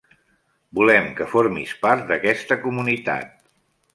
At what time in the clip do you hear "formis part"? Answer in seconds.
1.33-2.09